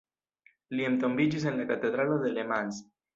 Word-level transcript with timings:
Li 0.79 0.87
entombiĝis 0.91 1.45
en 1.51 1.59
la 1.63 1.67
katedralo 1.73 2.17
de 2.25 2.33
Le 2.39 2.47
Mans. 2.53 2.81